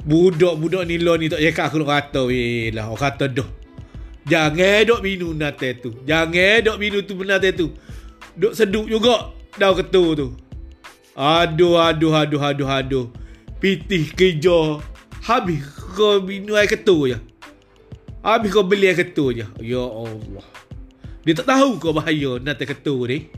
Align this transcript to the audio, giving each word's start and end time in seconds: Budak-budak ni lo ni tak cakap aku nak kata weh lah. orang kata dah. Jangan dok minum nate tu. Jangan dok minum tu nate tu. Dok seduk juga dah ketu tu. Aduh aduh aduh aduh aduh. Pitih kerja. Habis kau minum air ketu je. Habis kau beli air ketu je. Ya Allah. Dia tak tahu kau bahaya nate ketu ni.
Budak-budak 0.00 0.88
ni 0.88 0.96
lo 0.96 1.12
ni 1.20 1.28
tak 1.28 1.44
cakap 1.44 1.64
aku 1.68 1.84
nak 1.84 1.88
kata 1.92 2.20
weh 2.24 2.72
lah. 2.72 2.88
orang 2.88 3.02
kata 3.04 3.24
dah. 3.28 3.48
Jangan 4.28 4.86
dok 4.86 5.00
minum 5.04 5.32
nate 5.36 5.80
tu. 5.80 5.90
Jangan 6.08 6.64
dok 6.64 6.76
minum 6.80 7.00
tu 7.04 7.14
nate 7.20 7.50
tu. 7.52 7.72
Dok 8.36 8.52
seduk 8.56 8.86
juga 8.88 9.32
dah 9.60 9.72
ketu 9.76 10.04
tu. 10.16 10.26
Aduh 11.16 11.76
aduh 11.76 12.14
aduh 12.16 12.40
aduh 12.40 12.68
aduh. 12.68 13.06
Pitih 13.60 14.08
kerja. 14.16 14.80
Habis 15.20 15.60
kau 15.92 16.22
minum 16.24 16.56
air 16.56 16.70
ketu 16.70 17.12
je. 17.12 17.18
Habis 18.24 18.50
kau 18.52 18.64
beli 18.64 18.88
air 18.88 18.96
ketu 18.96 19.36
je. 19.36 19.44
Ya 19.60 19.82
Allah. 19.84 20.46
Dia 21.28 21.36
tak 21.36 21.52
tahu 21.52 21.76
kau 21.76 21.92
bahaya 21.92 22.40
nate 22.40 22.64
ketu 22.64 23.04
ni. 23.04 23.28